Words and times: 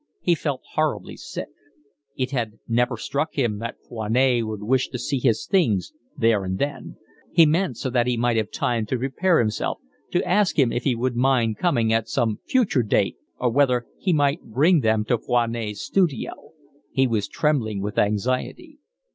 He 0.19 0.33
felt 0.33 0.63
horribly 0.73 1.15
sick. 1.15 1.49
It 2.17 2.31
had 2.31 2.57
never 2.67 2.97
struck 2.97 3.35
him 3.35 3.59
that 3.59 3.77
Foinet 3.87 4.47
would 4.47 4.63
wish 4.63 4.87
to 4.89 4.97
see 4.97 5.19
his 5.19 5.45
things 5.45 5.93
there 6.17 6.43
and 6.43 6.57
then; 6.57 6.95
he 7.31 7.45
meant, 7.45 7.77
so 7.77 7.91
that 7.91 8.07
he 8.07 8.17
might 8.17 8.35
have 8.35 8.49
time 8.49 8.87
to 8.87 8.97
prepare 8.97 9.37
himself, 9.37 9.79
to 10.09 10.27
ask 10.27 10.57
him 10.57 10.71
if 10.71 10.85
he 10.85 10.95
would 10.95 11.15
mind 11.15 11.59
coming 11.59 11.93
at 11.93 12.07
some 12.09 12.39
future 12.47 12.81
date 12.81 13.17
or 13.39 13.51
whether 13.51 13.85
he 13.99 14.11
might 14.11 14.41
bring 14.41 14.79
them 14.79 15.05
to 15.05 15.19
Foinet's 15.19 15.81
studio. 15.83 16.49
He 16.91 17.05
was 17.05 17.27
trembling 17.27 17.79
with 17.83 17.99
anxiety. 17.99 18.79